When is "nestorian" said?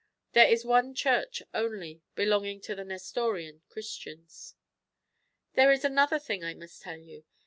2.83-3.61